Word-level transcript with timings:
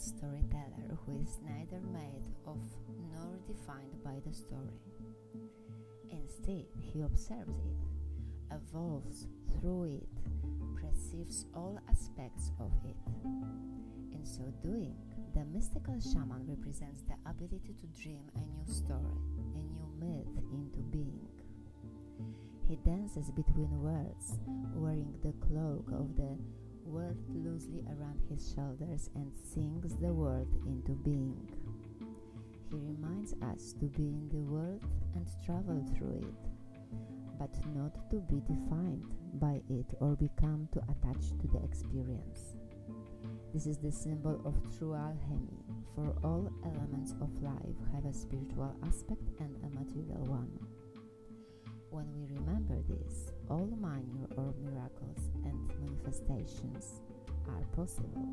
storyteller 0.00 0.96
who 1.04 1.20
is 1.20 1.38
neither 1.44 1.80
made 1.92 2.24
of 2.46 2.58
nor 3.12 3.38
defined 3.46 4.02
by 4.02 4.16
the 4.26 4.32
story. 4.32 4.80
Instead, 6.10 6.64
he 6.80 7.02
observes 7.02 7.58
it, 7.64 7.76
evolves 8.50 9.26
through 9.48 9.84
it, 9.84 10.08
perceives 10.74 11.44
all 11.54 11.78
aspects 11.90 12.50
of 12.58 12.72
it. 12.84 12.96
In 14.12 14.24
so 14.24 14.42
doing, 14.62 14.96
the 15.34 15.44
mystical 15.44 16.00
shaman 16.00 16.46
represents 16.48 17.02
the 17.02 17.14
ability 17.28 17.74
to 17.78 18.02
dream 18.02 18.22
a 18.36 18.40
new 18.40 18.74
story, 18.74 19.20
a 19.54 19.62
new 19.62 19.88
myth 20.00 20.44
into 20.52 20.80
being. 20.90 21.28
He 22.68 22.76
dances 22.76 23.30
between 23.30 23.70
worlds, 23.82 24.38
wearing 24.74 25.14
the 25.22 25.32
cloak 25.46 25.90
of 25.92 26.16
the 26.16 26.38
world 26.90 27.16
loosely 27.28 27.84
around 27.86 28.20
his 28.28 28.52
shoulders 28.54 29.10
and 29.14 29.30
sings 29.36 29.94
the 29.96 30.12
world 30.12 30.48
into 30.66 30.92
being. 30.92 31.48
He 32.70 32.76
reminds 32.76 33.34
us 33.54 33.74
to 33.80 33.86
be 33.86 34.02
in 34.02 34.28
the 34.28 34.42
world 34.42 34.82
and 35.14 35.26
travel 35.44 35.84
through 35.96 36.18
it, 36.18 36.34
but 37.38 37.54
not 37.74 38.10
to 38.10 38.16
be 38.26 38.40
defined 38.40 39.06
by 39.34 39.62
it 39.70 39.86
or 40.00 40.16
become 40.16 40.68
too 40.72 40.82
attached 40.90 41.38
to 41.40 41.46
the 41.46 41.62
experience. 41.62 42.56
This 43.54 43.66
is 43.66 43.78
the 43.78 43.92
symbol 43.92 44.40
of 44.44 44.54
true 44.76 44.94
alchemy, 44.94 45.62
for 45.94 46.14
all 46.24 46.50
elements 46.64 47.14
of 47.20 47.42
life 47.42 47.78
have 47.94 48.04
a 48.04 48.12
spiritual 48.12 48.74
aspect 48.86 49.22
and 49.38 49.54
a 49.64 49.70
material 49.78 50.24
one. 50.26 50.50
When 51.90 52.06
we 52.14 52.22
remember 52.38 52.78
this, 52.86 53.32
all 53.48 53.68
minor 53.80 54.26
or 54.36 54.54
miracles 54.62 55.30
and 55.44 55.58
manifestations 55.82 57.00
are 57.48 57.64
possible. 57.74 58.30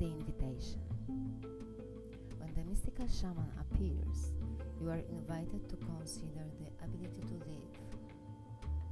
The 0.00 0.06
invitation. 0.06 0.82
When 1.06 2.50
the 2.56 2.64
mystical 2.68 3.06
shaman 3.06 3.46
appears, 3.54 4.32
you 4.80 4.90
are 4.90 4.98
invited 5.14 5.68
to 5.68 5.76
consider 5.76 6.42
the 6.58 6.84
ability 6.84 7.22
to 7.22 7.34
live 7.46 7.70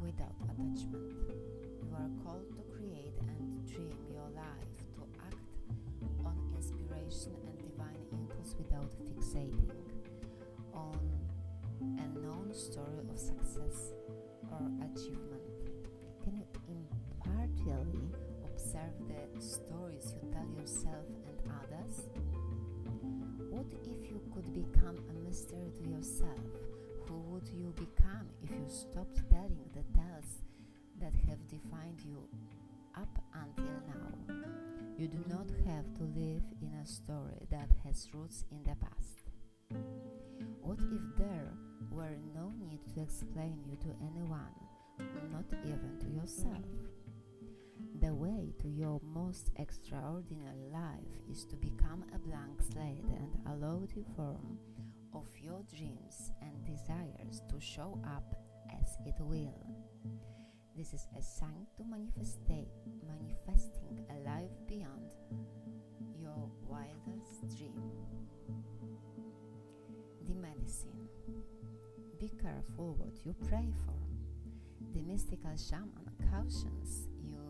without 0.01 0.35
attachment. 0.45 1.11
You 1.83 1.91
are 1.95 2.11
called 2.23 2.47
to 2.55 2.63
create 2.79 3.19
and 3.27 3.67
dream 3.67 3.99
your 4.15 4.31
life, 4.39 4.71
to 4.95 5.03
act 5.27 5.35
on 6.25 6.39
inspiration 6.55 7.35
and 7.43 7.59
divine 7.59 8.07
impulse 8.13 8.55
without 8.57 8.87
fixating 9.03 9.83
on 10.73 11.20
a 11.81 12.19
known 12.19 12.53
story 12.53 12.99
of 13.09 13.19
success 13.19 13.93
or 14.51 14.67
achievement. 14.85 15.43
Can 16.23 16.37
you 16.37 16.47
impartially 16.69 18.11
observe 18.45 18.95
the 19.09 19.41
stories 19.41 20.15
you 20.15 20.31
tell 20.33 20.49
yourself 20.59 21.07
and 21.27 21.53
others? 21.63 22.09
What 23.51 23.67
if 23.85 24.11
you 24.11 24.21
could 24.35 24.53
become 24.53 24.97
a 25.09 25.29
mystery 25.29 25.71
to 25.77 25.89
yourself? 25.89 26.41
Who 27.09 27.19
would 27.31 27.49
you 27.49 27.73
become 27.77 28.29
if 28.43 28.51
you 28.51 28.65
stopped 28.69 29.23
telling 29.31 29.71
the 29.75 29.83
tales 29.99 30.43
that 31.01 31.15
have 31.29 31.49
defined 31.49 32.01
you 32.05 32.29
up 32.97 33.19
until 33.35 33.75
now? 33.89 34.35
You 34.99 35.09
do 35.09 35.25
not 35.29 35.49
have 35.67 35.87
to 35.97 36.05
live 36.15 36.43
in 36.61 36.75
a 36.83 36.87
story 36.87 37.47
that 37.51 37.71
has 37.85 38.07
roots 38.13 38.45
in 38.53 38.63
the 38.63 38.77
past. 38.77 39.25
What 40.63 40.79
if 40.79 41.17
there 41.17 41.53
were 41.91 42.17
no 42.35 42.53
need 42.59 42.81
to 42.95 43.03
explain 43.03 43.59
you 43.69 43.77
to 43.77 43.95
anyone, 44.01 44.55
not 45.33 45.45
even 45.65 45.99
to 46.01 46.09
yourself? 46.09 46.65
The 48.01 48.15
way 48.15 48.53
to 48.61 48.69
your 48.69 49.01
most 49.03 49.51
extraordinary 49.57 50.69
life 50.73 51.13
is 51.31 51.45
to 51.47 51.57
become 51.57 52.05
a 52.15 52.19
blank 52.19 52.63
slate 52.73 53.05
and 53.05 53.33
allow 53.47 53.87
the 53.95 54.05
form 54.17 54.59
of 55.15 55.27
your 55.43 55.63
dreams 55.75 56.31
and 56.41 56.65
desires 56.65 57.43
to 57.51 57.61
show 57.61 57.99
up 58.05 58.35
as 58.71 58.97
it 59.07 59.17
will. 59.21 59.67
This 60.77 60.95
is 60.95 61.07
a 61.19 61.23
sign 61.23 61.67
to 61.77 61.83
manifestate, 61.83 62.71
manifesting 63.07 64.07
a 64.11 64.21
life 64.27 64.57
beyond 64.67 65.11
your 66.19 66.51
wildest 66.69 67.57
dream. 67.59 67.83
Careful 72.43 72.95
what 72.97 73.13
you 73.25 73.35
pray 73.49 73.69
for. 73.85 74.01
The 74.95 75.03
mystical 75.03 75.53
shaman 75.57 76.09
cautions 76.33 77.09
you 77.23 77.41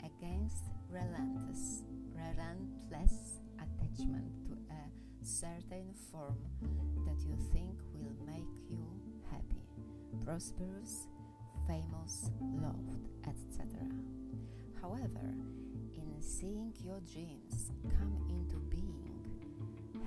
against 0.00 0.64
relentless, 0.88 1.84
relentless 2.14 3.40
attachment 3.60 4.32
to 4.46 4.56
a 4.72 4.82
certain 5.22 5.92
form 6.10 6.38
that 7.06 7.20
you 7.20 7.36
think 7.52 7.76
will 7.94 8.16
make 8.26 8.54
you 8.70 8.80
happy, 9.30 9.62
prosperous, 10.24 11.06
famous, 11.66 12.30
loved, 12.40 12.96
etc. 13.28 13.68
However, 14.80 15.28
in 15.96 16.16
seeing 16.20 16.72
your 16.82 17.00
dreams 17.00 17.70
come 17.98 18.16
into 18.30 18.56
being, 18.70 19.20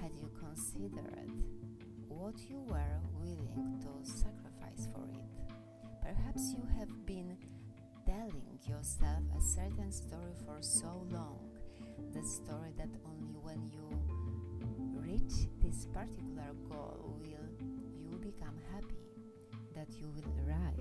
had 0.01 0.11
you 0.17 0.29
considered 0.39 1.31
what 2.23 2.39
you 2.50 2.63
were 2.69 3.01
willing 3.19 3.84
to 3.84 4.09
sacrifice 4.09 4.88
for 4.95 5.03
it? 5.11 5.28
Perhaps 6.01 6.56
you 6.56 6.63
have 6.79 6.88
been 7.06 7.35
telling 8.06 8.57
yourself 8.66 9.19
a 9.38 9.41
certain 9.41 9.91
story 9.91 10.31
for 10.45 10.56
so 10.62 11.06
long, 11.12 11.38
the 12.13 12.23
story 12.23 12.72
that 12.78 12.88
only 13.03 13.35
when 13.44 13.59
you 13.75 13.83
reach 15.03 15.50
this 15.62 15.85
particular 15.88 16.56
goal 16.69 17.13
will 17.19 17.50
you 18.09 18.17
become 18.19 18.56
happy, 18.72 19.03
that 19.75 19.89
you 20.00 20.07
will 20.16 20.47
arrive. 20.47 20.79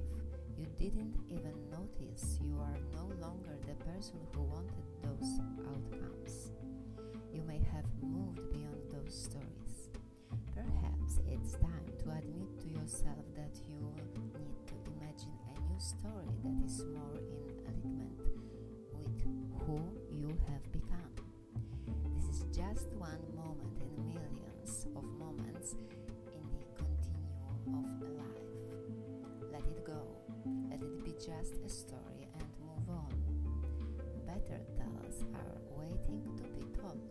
You 0.57 0.67
didn't 0.79 1.17
even 1.29 1.59
notice 1.73 2.39
you 2.41 2.55
are 2.61 2.79
no 2.95 3.11
longer 3.21 3.59
the 3.67 3.75
person 3.83 4.21
who 4.33 4.43
wanted 4.43 4.87
those 5.03 5.41
outcomes. 5.67 6.53
You 7.35 7.43
may 7.43 7.59
have 7.75 7.87
moved 8.01 8.49
beyond 8.53 8.79
those 8.93 9.25
stories. 9.25 9.42
It's 11.43 11.55
time 11.55 11.91
to 12.05 12.11
admit 12.11 12.61
to 12.61 12.69
yourself 12.69 13.25
that 13.35 13.59
you 13.67 13.75
need 13.75 14.15
to 14.69 14.75
imagine 14.95 15.35
a 15.51 15.61
new 15.67 15.81
story 15.81 16.31
that 16.45 16.65
is 16.65 16.85
more 16.95 17.19
in 17.19 17.43
alignment 17.67 18.21
with 18.95 19.19
who 19.67 19.81
you 20.09 20.29
have 20.47 20.63
become. 20.71 21.11
This 22.15 22.27
is 22.31 22.45
just 22.55 22.87
one 22.95 23.19
moment 23.35 23.75
in 23.83 24.15
millions 24.15 24.87
of 24.95 25.03
moments 25.19 25.75
in 26.31 26.47
the 26.55 26.65
continuum 26.79 27.75
of 27.75 28.09
life. 28.23 28.55
Let 29.51 29.67
it 29.67 29.85
go. 29.85 30.01
Let 30.71 30.81
it 30.81 31.05
be 31.05 31.11
just 31.13 31.59
a 31.67 31.69
story 31.69 32.29
and 32.39 32.47
move 32.63 32.89
on. 32.89 33.13
Better 34.27 34.61
tales 34.79 35.25
are 35.35 35.59
waiting 35.77 36.23
to 36.39 36.45
be 36.55 36.65
told. 36.79 37.03